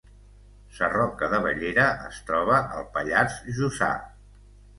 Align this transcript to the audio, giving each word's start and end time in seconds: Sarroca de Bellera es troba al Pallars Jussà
Sarroca 0.77 1.29
de 1.33 1.41
Bellera 1.43 1.85
es 2.07 2.23
troba 2.31 2.57
al 2.79 2.89
Pallars 2.97 3.37
Jussà 3.61 3.93